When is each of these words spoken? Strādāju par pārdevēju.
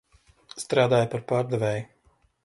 Strādāju 0.61 1.09
par 1.11 1.23
pārdevēju. 1.31 1.85